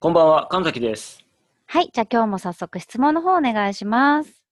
[0.00, 1.24] こんばんは、神崎です。
[1.66, 4.44] はい、じゃあ今日も早速質問の方お願いします。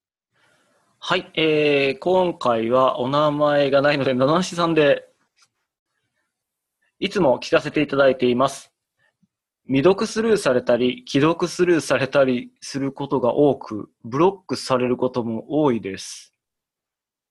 [0.99, 5.09] はい、えー、今回はお名前がないので、七しさんで、
[6.99, 8.73] いつも聞かせていただいています。
[9.67, 16.35] 未読スルーされたり、既読スルーされたりすることが多く、ブロックされることも多いです。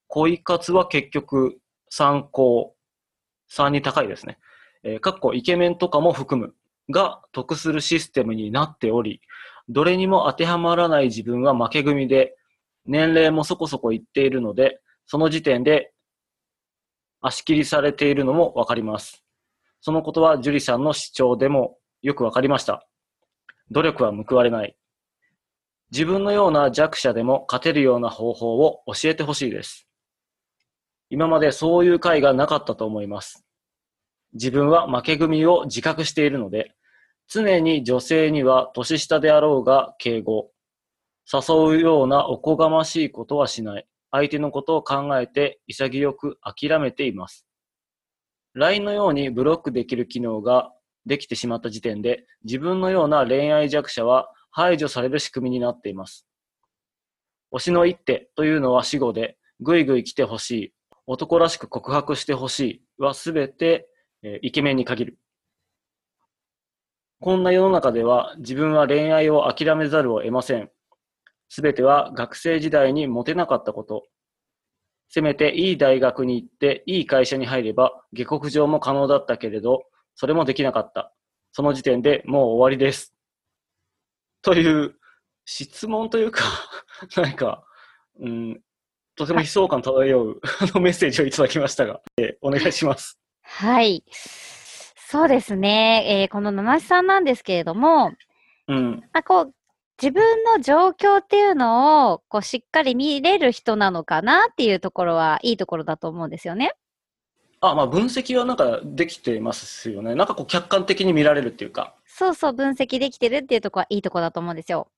[0.08, 2.78] 恋活は結局、参考、
[3.52, 4.40] 3に高いですね。
[4.84, 6.56] えー、かっこイケメンとかも含む。
[6.90, 9.22] が得するシステムになっており、
[9.70, 12.36] どれにも当てはまらない自分は負け組で、
[12.86, 15.92] 年齢もそこそこいっているので、その時点で
[17.22, 19.24] 足切りされているのもわかります。
[19.82, 22.88] そのことは樹里さんの主張でもよくわかりました。
[23.72, 24.76] 努力は報われない。
[25.92, 29.88] 自分のような弱者でも勝てるような方法を教えてほしいです。
[31.10, 33.46] 今までそういう会がなかったと思います。
[34.34, 36.75] 自分は負け組を自覚しているので、
[37.28, 40.52] 常に女性には年下であろうが敬語、
[41.32, 43.88] 誘うようなおこがましいことはしない。
[44.12, 47.46] 相手のことを考えて潔く諦めています。
[48.54, 50.72] LINE のようにブロックできる機能が
[51.06, 56.26] できてしまった時点で、自分のような恋愛弱者は排除される仕組みになっています。
[57.54, 60.74] 推しの一手というのは死後で、ぐいぐい来てほしい、
[61.08, 63.90] 男らしく告白してほしいはすべて
[64.26, 65.18] えイケメンに限る。
[67.22, 70.70] こんな世の中では自分は恋愛を諦めざるを得ません。
[71.50, 74.06] すべては学生時代にモテなかったこと。
[75.10, 79.84] せめていい大学に行っていい会社に入れば下克上も可能だったけれど、
[80.16, 81.14] それもできなかった。
[81.52, 83.16] その時点でもう終わりです。
[84.42, 84.96] という
[85.46, 86.44] 質問というか
[87.16, 87.64] 何か、
[88.20, 88.62] うん、
[89.16, 90.42] とても悲壮感漂う
[90.80, 93.20] メッセージをいただきましたが、えお願いします。
[93.42, 94.04] はい。
[95.16, 96.24] そうですね。
[96.24, 98.12] えー、この七七さんなんですけれども、
[98.68, 99.04] うん。
[99.14, 99.54] まあ、こう、
[100.02, 106.74] 自分の状況っていうのを、こう、しっかり見れる人なのかなっていうところは、いいところだと思うんですよね。
[107.62, 110.16] あ、まあ、分析はなんかできてますよね。
[110.16, 111.96] なんかこう、客観的に見られるっていうか。
[112.06, 114.90] そうそう、分析できてるっていうところはいいところだと思うんですよ。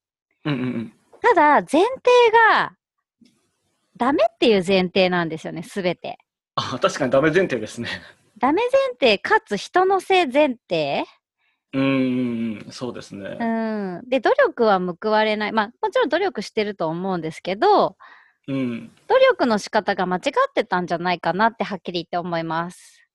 [0.45, 0.93] うんうんうん。
[1.21, 1.85] ただ、前提
[2.55, 2.73] が、
[3.95, 6.17] ダメっていう前提なんですよね、すべて。
[6.55, 7.89] あ、確かにダメ前提ですね。
[8.37, 11.05] ダメ前提かつ人のせい前提？
[11.73, 13.37] うん、そうですね。
[13.39, 13.45] う
[14.05, 14.09] ん。
[14.09, 15.51] で、努力は報われない。
[15.51, 17.97] まあ、もちろん努力してると思うんですけど、
[18.47, 18.91] うん。
[19.07, 20.21] 努力の仕方が間違っ
[20.53, 23.05] てたんじゃないかなってはっきり言って思います。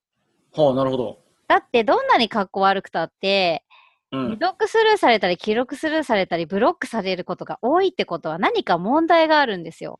[0.53, 1.19] はあ、なるほど。
[1.47, 3.63] だって、どんなに格好悪くたって、
[4.11, 9.99] うん、未読スルーされたり、記録スルーされたり、ブロックされることが多いってことは何か問題があるんですよ。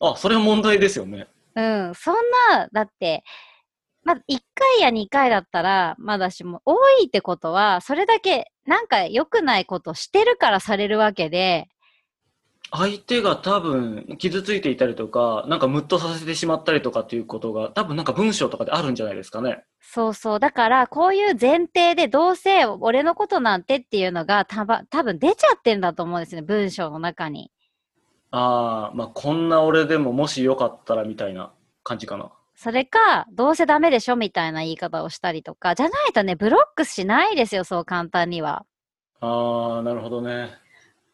[0.00, 1.28] あ、それは問題ですよね。
[1.54, 1.94] うん。
[1.94, 2.14] そん
[2.50, 3.22] な、だって、
[4.06, 11.66] まあ、1回や2回だったら、まだしも、多いってことは、それだけ、なんか良くないことしてるからされるわけで、
[12.70, 19.64] 相手が多分傷ついていたりとか、なんかムッとさせてしまったりとかっていうことが、多分なんか文章とかであるんじゃないですかね。
[19.80, 20.40] そうそう。
[20.40, 27.50] だから、こういう前提で、どうせ俺のことなんてっていうのが、たば、多分出ちゃってんだと思うんですね、文章の中に。
[28.30, 32.30] ああ、まあ、こんな俺でももしよかったらみたいな感じかな。
[32.56, 38.64] それか、どうせダメでしょみたいな言い方をしたりとか、じゃないとね、ブロックしないですよ、そう簡単には。
[39.20, 40.50] ああ、なるほどね。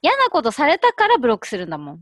[0.02, 2.00] 嫌なことされたからブロックするんだもん。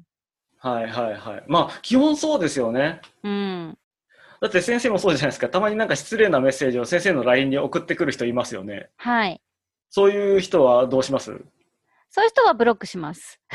[0.59, 1.45] はいはいはい。
[1.47, 3.01] まあ、基本そうですよね。
[3.23, 3.79] うん。
[4.43, 5.49] だって先生もそうじゃないですか。
[5.49, 8.91] たまになんか失礼なメッセージを先生の LINE に送ってくる人いますよね。
[8.97, 9.41] はい。
[9.89, 11.41] そういう人はどうします？
[12.11, 13.41] そういう人はブロックします。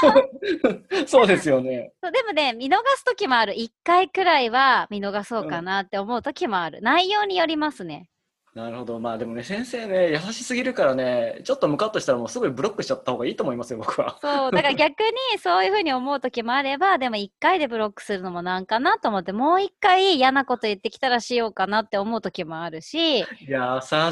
[0.00, 1.92] そう そうですよね。
[2.02, 3.54] そうでもね、見逃すときもある。
[3.54, 6.80] 1回くらいは見逃そうかなって思うときもある。
[6.82, 8.08] 内容によりますね。
[8.54, 8.98] なるほど。
[8.98, 14.18] まあでもね、先生ね、優しすぎるからね、ちょっとムカッとしたらもうすぐブロックしちゃった方がいいと思いますよ、僕は。
[14.20, 14.50] そう。
[14.50, 23.56] だから逆にそういうふうに思うときもあれば、でも1回でブロックするのもなんかなと思って、もう1回嫌なこと言ってきたらしようかなって思うときもあるし、 優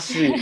[0.00, 0.34] しい。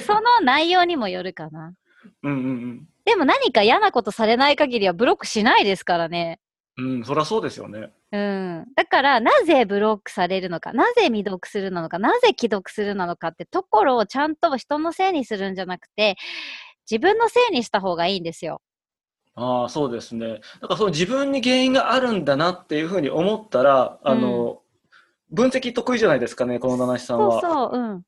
[0.00, 1.74] その内容にもよるかな。
[2.22, 6.38] うんうんでも何か嫌なことされない限りはブロックしないですからね。
[6.76, 6.86] うん。
[6.86, 7.90] うん、そりゃそうですよね。
[8.12, 8.66] うん。
[8.76, 16.16] だから、なぜブロックされるのか、なぜ未読するなのか、なぜ既読するなのかってところをちゃんと人のせいにするんじゃなくて、
[16.88, 18.60] 自分のせいにした方がいいんですよ。
[19.34, 20.40] ああ、そうですね。
[20.60, 24.60] だからその自分に原因があるんだなっていうふうに思ったら、あの、
[25.30, 27.40] 分析得意じゃないですかね、この七七さんは。
[27.40, 28.02] そうそう、うん。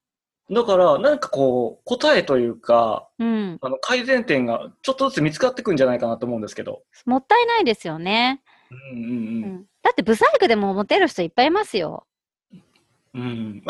[0.50, 3.58] だから、なんかこう、答えというか、うん。
[3.62, 6.82] あの改善点がちょっとずつ見つかってくんじゃないかなと思うんですけど。
[7.06, 8.42] もったいないですよね。
[8.70, 9.10] うんうう
[9.58, 12.06] んだって、ブサイクでもモテる人いっぱいいますよ。
[13.14, 13.20] うん。
[13.20, 13.62] うん。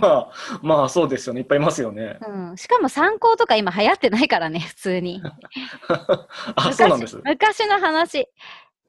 [0.00, 0.30] まあ、
[0.62, 1.40] まあそうですよね。
[1.40, 2.18] いっぱいいますよね。
[2.26, 2.56] うん。
[2.56, 5.20] しかも参考とか今流行ってないからね、普通に。
[6.56, 7.20] あ、そうなんです。
[7.24, 8.28] 昔の話。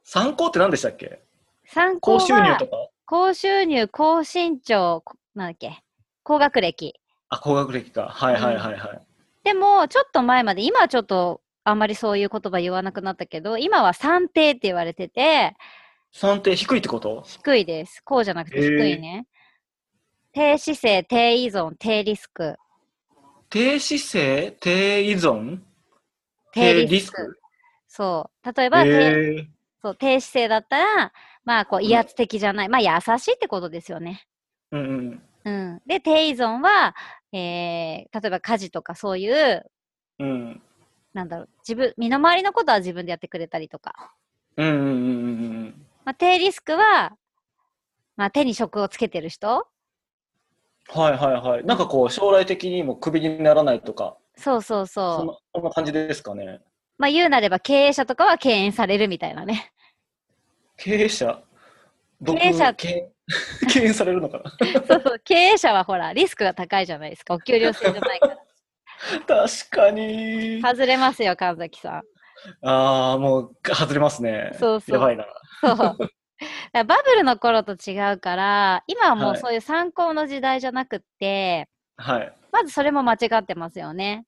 [0.03, 1.21] 参考って何でしたっけ？
[1.65, 2.71] 参考は高収入とか？
[3.05, 5.81] 高収入、高身長、こなんだっけ、
[6.23, 6.93] 高学歴。
[7.29, 8.07] あ、高学歴か。
[8.07, 9.01] はいはいはいはい。
[9.43, 15.55] でも、ちょっと前まで、今はちょっと、あんまりそういう言葉言わなくなったけど、今は算定って言われてて、
[16.13, 17.23] 算定低いってこと？
[17.25, 18.01] 低いです。
[18.03, 19.27] こうじゃなくて低いね。
[20.33, 22.55] 低姿勢、低依存、低リスク。
[23.49, 25.59] 低姿勢低依存？
[26.53, 27.37] 低リスク
[27.87, 28.53] そう。
[28.53, 29.47] 例えば、低ええ
[29.81, 31.11] そう低姿勢だったら、
[31.43, 32.69] まあ、こう、威圧的じゃない。
[32.69, 34.25] まあ、優しいってことですよね。
[34.71, 35.23] うんうん。
[35.43, 35.81] うん。
[35.85, 36.95] で、低依存は、
[37.33, 39.69] えー、例えば家事とかそういう、
[40.19, 40.61] うん。
[41.13, 44.13] なんだろう、自分、身の回りのことは自分でやってくれたりとか。
[44.55, 47.17] うんうんうんうんまあ、低リスクは、
[48.15, 49.67] まあ、手に職をつけてる人
[50.95, 51.01] うん。
[51.01, 51.65] はいはいはい。
[51.65, 55.17] なんかこう、将来的にもクビにならないとか、そうそうそう。
[55.17, 56.61] そんなそんな感じですかね。
[56.97, 59.71] まあ、言うなれば経営者とかは敬遠されるみたいなね。
[60.77, 61.43] 経営者？
[62.21, 62.73] 僕経営者
[63.71, 64.51] 敬遠されるのかな？
[64.87, 65.19] そうそう。
[65.23, 67.33] 経営者はほら、リスクが高いじゃないですか。
[67.33, 68.37] お給料制じゃないから。
[69.27, 70.61] 確かに。
[70.61, 72.01] 外れますよ、神崎さ
[72.63, 72.67] ん。
[72.67, 74.51] ああ、もう外れますね。
[74.53, 75.25] そうそうやばいな。
[75.61, 75.97] そう。
[76.73, 82.33] バブルの頃と違うから、今はもうはいそういう参考の時代じゃなくって、はい。
[82.51, 84.25] まずそれも間違ってますよね。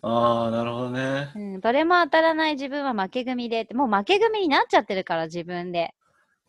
[0.00, 1.30] ああ、なるほどね。
[1.34, 5.94] うん、どれも当たらない自分は負け組でって、もう負け組になっちゃってるから、自分で。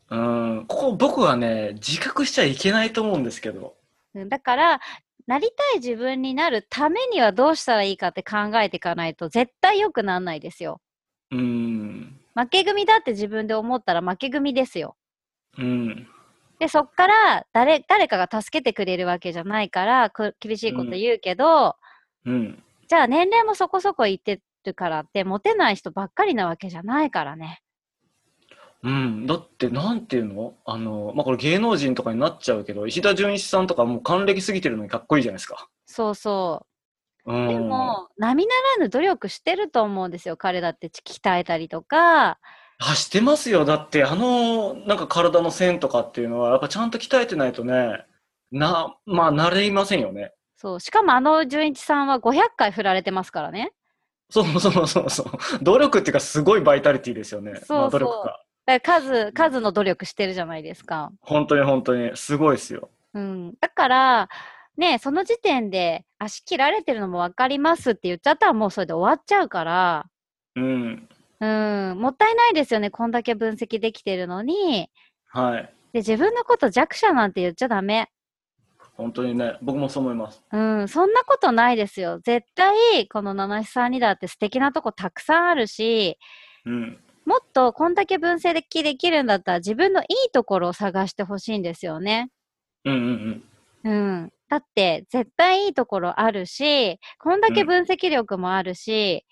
[0.09, 3.75] うん、ここ僕はね、自覚しちゃいけないと思うんですけど。
[4.15, 4.81] うんだから、
[5.27, 10.81] なりたい自分になるためにはどうしたらいいかって考えていかないと絶対良くならないですよ。
[11.29, 12.19] うん。
[12.33, 14.95] 負け組だって自分で思ったら負け組ですよ。
[15.59, 16.07] うん。
[16.57, 21.75] で、そっから誰、誰かが助けてくれるわけじゃないから、く厳しいこと言うけど、
[22.25, 22.63] うん。
[22.87, 27.61] じゃあ年齢もそこそこいってるからって、モテない人ばっかりなわけじゃないからね。
[28.83, 29.25] うん。
[29.25, 30.53] だって、なんていうの？
[30.65, 35.67] あの、まあ、これ芸能人とかになっちゃうけど、石田純一さんとかもう還暦すぎてるのにかっこいいじゃないですか。
[35.85, 36.65] そうそ
[37.25, 37.37] うう。
[37.37, 37.47] ん。
[37.47, 40.37] でも、並ならぬ努力してると思うんですよ。
[40.37, 42.39] 彼だって鍛えたりとか。
[42.81, 43.65] あ、してますよ。
[43.65, 48.05] だって、あの、なんか体の線とかっていうのは、やっぱちゃんと鍛えてないとね、
[48.51, 50.31] な、まあ、なれませんよね。
[50.55, 50.79] そう。
[50.79, 53.73] しかもあの純一さんは500回振られてますからね。
[54.29, 55.27] そうそうそうそう。
[55.61, 57.55] 努力っていうか、すごいバイタリティですよね。
[57.55, 58.39] そうそうまあ、努力が。
[58.69, 61.11] だから数、数の努力してるじゃないですか。
[61.21, 62.91] 本当に本当に、すごいですよ。
[63.15, 63.55] うん。
[63.59, 64.29] だから、
[64.77, 70.05] ね、その時点で足切られてるのも分かりますって言っちゃったらもうそれで終わっちゃうから、
[70.55, 71.09] うん。
[71.39, 71.45] う
[71.95, 72.91] ん、もったいないですよね。
[72.91, 74.91] こんだけ分析できてるのに。
[75.29, 75.73] はい。
[75.91, 78.11] で、自分のこと弱者なんて言っちゃダメ。
[78.95, 80.43] 本当にね、僕もそう思います。
[80.51, 82.19] うん、そんなことないですよ。
[82.19, 86.19] 絶対、この七七さんにだって素敵なとこたくさんあるし、
[86.65, 86.99] うん。
[87.29, 92.31] もっとこんだけ分析できるんだったら自分のいいところを探してほしいんですよね。
[92.85, 93.43] うんうん
[93.83, 93.93] う
[94.25, 94.33] ん。
[94.49, 99.27] だって、絶対いいところあるし、こんだけ分析力もあるし、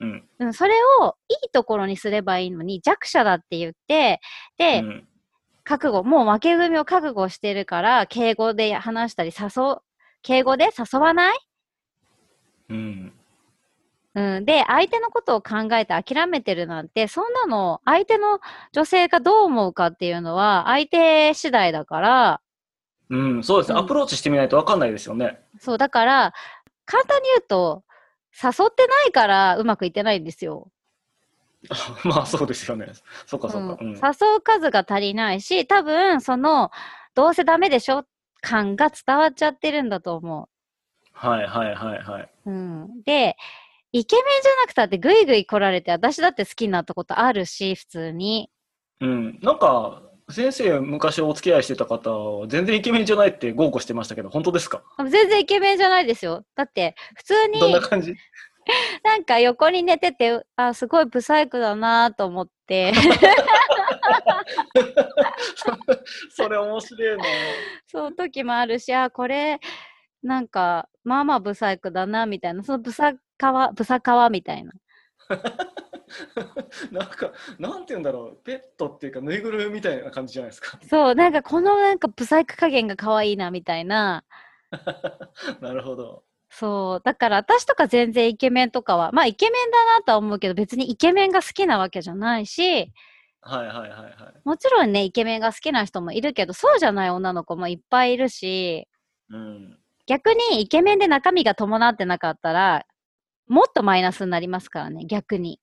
[0.00, 0.28] うん。
[0.38, 4.20] うん、それをいいところにすればいいのに弱者だって言って、
[4.56, 5.08] で、うん。
[5.62, 9.76] 覚悟、もう負け組を覚悟してるから、敬語で話したり誘う、
[10.22, 11.38] 敬語で誘わない？
[12.70, 13.12] うん。
[14.14, 18.40] うん、で、相手のことを考えて諦めてるなんて、そんなの、相手の
[18.72, 22.40] 女性がどう思うかっていうのは、相手次第だから、
[23.08, 23.78] うん、そうですね。
[23.78, 25.38] うんアプローチしてみないとわかんないですよね。
[25.58, 26.32] そう、だから、
[26.86, 27.84] 簡単に言うと、
[28.42, 30.70] 誘ってないからうまくいってないんですよ。
[32.04, 32.86] まあそうですよね。
[33.26, 33.78] そっかそっか。
[33.80, 36.70] うんうん誘う数が足りないし、多分、その、
[37.14, 38.04] どうせダメでしょ？
[38.40, 40.48] 感が伝わっちゃってるんだと思
[41.12, 42.30] はいはいはいはい。
[42.46, 42.50] う。
[42.50, 43.02] うん。
[43.04, 43.36] で、
[43.92, 48.50] イケメンじゃなくたってグイグイ来られて、私だって好きになったことあるし、普通に。
[49.00, 49.38] うん。
[49.42, 54.82] なんか、先生昔お付き合いしてた方は全然イケメンじゃないって豪語してましたけど、本当ですか？
[54.98, 56.44] 全然イケメンじゃないですよ。
[56.56, 58.14] だって、普通に、どんな感じ？
[59.04, 62.92] なんか横に寝てて、あ、すごいブサイクだなと思って、
[66.30, 67.24] それ面白いな。
[67.88, 69.58] そう時もあるし、あ、これ、
[70.22, 72.62] なんか、まあまあブサイクだな、みたいな。
[72.62, 74.72] そのブサカワ、ブサカワみたいな。
[76.92, 78.44] なんか、なんて言うんだろう。
[78.44, 80.78] ペットっていうか、ぬいぐるみみたいな感じじゃないですか。
[80.88, 84.22] そう、なんかこのなんかブサイク加減が可愛いな、みたいな。
[85.60, 86.22] なるほど。
[86.50, 87.02] そう。
[87.02, 92.92] だから私とか全然イケメンとかは、まあイケメンだなとは思うけど、別にイケメンが好きなわけじゃないし、
[93.40, 94.40] はいはいはいはい。
[94.44, 98.86] もちろんね、イケメンが好きな人もいるけど、そうじゃない女の子もいっぱいいるし、
[99.30, 99.78] うん。
[100.06, 102.86] 逆にイケメンで中身が伴ってなかったら、
[103.52, 105.60] もっとマイナスになりますからね、逆に。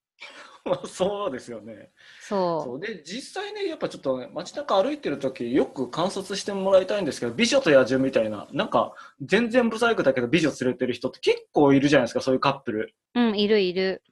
[0.64, 1.90] ま あそうですよね。
[2.20, 13.20] そそうで実際ねやっぱちょっとね街中歩いてる時よく観察してもらいたいんですけど美女と野獣みたいななんか全然ブサイクだけど美女連れてる人って結構いるじゃないですかそういうカップルう。
[13.20, 14.02] うん、いるいる。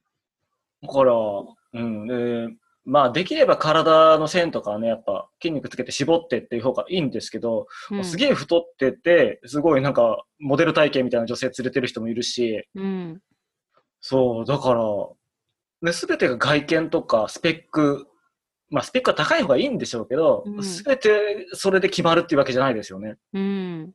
[0.83, 1.13] だから
[1.75, 13.21] うんでまあできれば体の線とかはねやっぱ筋肉つけて絞ってっていう方がいいんですけど、うん、すげえ太っててすごいなんかモデル体型みたいな女性連れてる人もいるしうん。
[14.01, 14.83] そうだから
[15.81, 18.09] ね、全てが外見とかスペック、
[18.71, 23.17] まあ、スペックが高い方がいいんでしょうけどうん、すべ、てそれで決まるっていうわけじゃないですよね。
[23.33, 23.93] うん。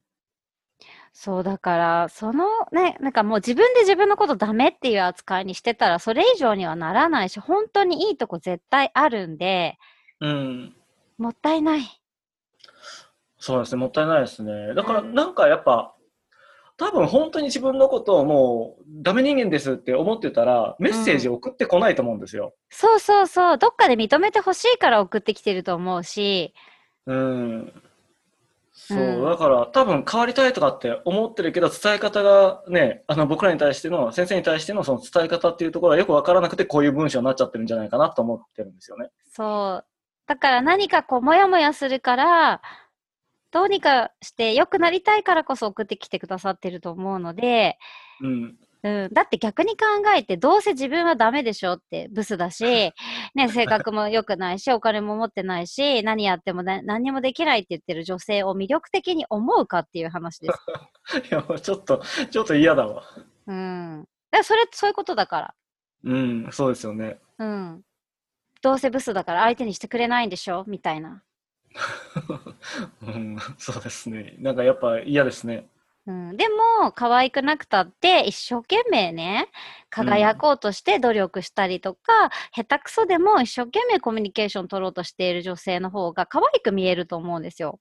[1.11, 9.77] そう、だから、そのね、なんかもう自分で自分のことダメっていう扱いにしてたら、それ以上にはならないし、本当にいいとこ絶対あるんで、
[10.21, 10.75] うん。
[11.17, 11.81] もったいない。
[13.37, 14.73] そうですね、もったいないですね。
[14.73, 15.93] だから、うんなんかやっぱ、
[16.77, 22.53] 多分本当に自分のことをもうダメ人間ですって思ってたら、メッセージを送ってこないと思うんですよ。
[22.69, 26.53] そうそうそう、どっかで認めてほしいから送ってきてると思うし、
[27.05, 27.73] うん。
[28.71, 39.09] そう、うんだから多分変わりたいとかって思ってるけど、伝え方がね、あの僕らに対しての、先生に対してのその伝え方っていうところはよくわからなくて、こういう文章になっちゃってるんじゃないかなと思ってるんですよね。
[39.31, 39.85] そう。
[40.25, 42.61] だから何かこう、もやもやするから、
[43.53, 47.77] どうにかして良くなりたいからこそ送ってきてくださってると思うので、
[48.21, 48.55] うん。
[48.85, 52.63] うん、だって逆に考えて、どうせ自分はダメでしょってブスだし、
[53.33, 60.59] ね、性格も良くないし、お金も持ってないし、何やってもね何にもできないって言ってる女性を魅力的に思うかっていう話です。
[61.31, 63.03] いや、ちょっと、ちょっと嫌だわ。
[63.47, 64.01] うん。
[64.01, 65.53] だからそれ、そういうことだから。
[66.03, 67.19] うん、そうですよね。
[67.37, 67.81] うん。
[68.61, 70.65] どうせブスだから相手にしてくれないんでしょ？
[70.67, 71.23] みたいな。
[73.01, 74.35] うん、そうですね。
[74.39, 75.67] なんかやっぱ嫌ですね。
[76.05, 79.47] うん、でも、可愛くなくたって、一生懸命ね、
[79.89, 87.79] 輝こうとして努力したりとか、下手くそでも一生懸命コミュニケーション取ろうとしている女性の方が可愛く見えると思うんですよ。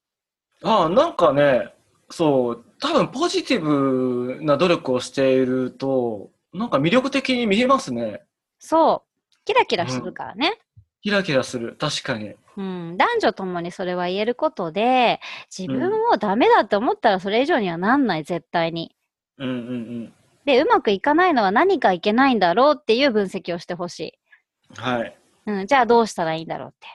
[0.62, 1.75] ああ、なんかね、
[2.11, 8.22] そう、多分ポジティブな努力をしていると、なんか魅力的に見えますね。
[8.61, 9.37] そう。
[9.44, 10.61] キラキラするからね。
[11.02, 11.75] キラキラする。
[11.76, 12.37] 確かに。
[12.56, 15.21] うん、男女ともにそれは言えることで、
[15.56, 18.94] 自分をダメだって思ったらそれ以上にはなんない、絶対に。
[19.38, 19.59] うんうんう
[20.04, 20.12] ん。
[20.44, 24.12] で、うまくいかないのは何かいけないんだろうっていう分析をしてほしい。
[24.76, 25.16] はい。
[25.47, 26.88] うん、じゃあどうしたらいいんだろうって。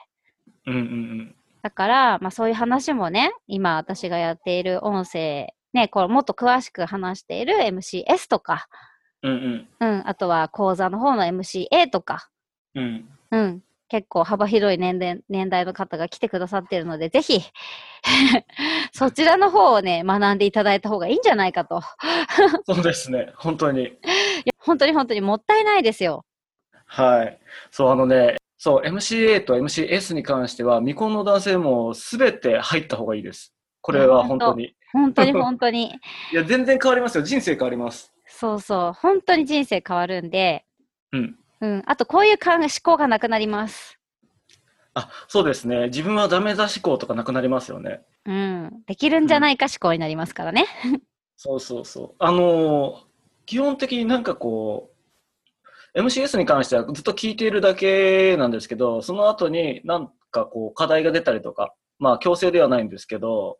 [0.66, 1.34] うんうんうん。
[1.62, 8.68] だから、まあそういう話もね、今私がやっている音声、ね、これもっと詳しく話している MCS とか、
[9.22, 9.88] うんうん。
[9.88, 12.30] うん、あとは講座の方の MCA とか、
[12.74, 13.08] うん。
[13.30, 17.40] うん、結構幅広い年齢年代の方が来てくださっているので、ぜひ、
[18.92, 21.80] そちらの方をね、学んでいただいた方がいいんじゃないかと。
[22.66, 23.32] そうですね。
[23.36, 23.82] 本当に。
[23.82, 23.92] いや
[24.58, 26.24] 本当に本当にもったいないですよ。
[26.84, 27.38] はい。
[27.70, 33.54] そう、あのね、そう、MCA と MCS に関しては、未婚の男性も全て入った方がいいです。
[33.80, 34.74] これは本当に。
[34.92, 35.94] 本当に 本当に。
[36.32, 37.24] いや、全然変わりますよ。
[37.24, 38.12] 人生変わります。
[38.26, 38.92] そうそう。
[38.92, 40.64] 本当に人生変わるんで、
[41.12, 41.38] うん。
[41.60, 41.82] うん。
[41.86, 43.98] あと、こういう考え思考がなくなります。
[44.94, 45.86] あ、そうですね。
[45.86, 48.00] 自分はダメだ思考とかなくなりますよね。
[48.24, 48.82] うん。
[48.86, 50.66] できるんじゃないか思考になりますからね。
[51.36, 52.14] そうそうそう。
[52.18, 53.08] あのー
[53.48, 54.90] 基本的になんかこ
[55.94, 63.56] う、MCS に関してはずっと聞いているだけなんですけど、その後になんかこう課題が出たりとか、まあ強制ではないんですけど、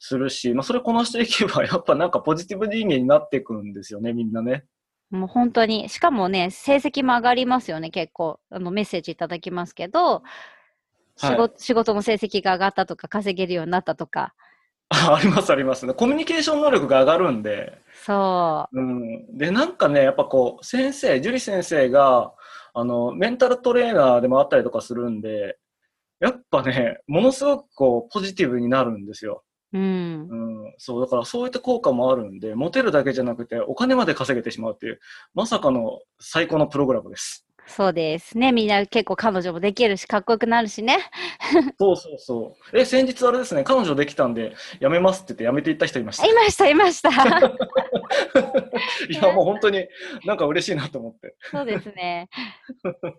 [0.00, 4.64] するし、まあそれこなしていけばやっぱなんかポジティブ人間になっていくんですよね、みんなね。
[5.12, 5.88] もう本当に。
[5.90, 8.40] しかもね、成績も上がりますよね、結構。
[8.50, 10.22] あの、メッセージいただきますけど、
[11.16, 14.34] 仕事、はい仕事の成績が上がったとか、稼げるようになったとか。
[14.88, 15.92] あありますありますね。
[15.92, 19.36] コミュニケーション能力が上がるんで、そうん。
[19.36, 22.32] で、なんかね、やっぱこう、先生、樹里先生が、
[22.72, 25.58] あの、メンタルトレーナーでもあったりとかするんで、
[26.20, 29.44] やっぱね、ものすごくこう、ポジティブになるんですよ。
[29.72, 29.78] う。
[29.78, 30.28] うん。
[30.64, 30.74] うん。
[30.78, 35.00] そう、だからそういった効果もあるんで、モテるだけじゃなくて、お金まで稼げてしまうっていう、
[35.34, 37.46] まさかの最高のプログラムです。
[37.66, 38.52] そうですね。
[38.52, 40.98] みんな結構彼女もできるし、かっこよくなるしね。
[41.78, 42.78] そうそうそう。
[42.78, 46.26] え、先日あれですね、彼女できたんで、辞めますって言って辞めていった人いました。
[46.26, 47.10] いました、いました。
[49.08, 49.86] いや、もう本当に
[50.24, 51.34] なんか嬉しいなと思って。
[51.50, 52.28] そうですね。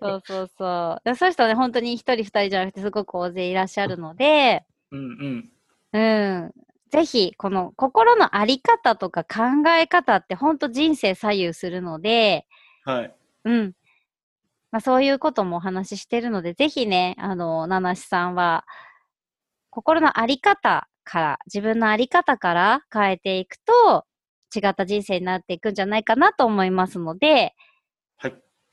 [0.02, 1.10] そうそうそう。
[1.10, 5.50] でそういう人はね、本当に一人二人じゃなくて、すごく大勢いらっしゃるので、うんうん。
[5.94, 6.52] うん。
[6.90, 12.46] ぜひ、この心のあり方とか考え方って本当人生左右するので、
[12.86, 13.16] はい。
[13.46, 13.74] うん。
[14.72, 18.66] まあそういうこともお話ししてるので、ぜひね、あの、ナナシさんは、
[19.70, 24.06] 心のあり方から、自分のあり方から変えていくと、
[24.56, 27.54] 違った人生になっていくんじゃないかなと思いますので、はい。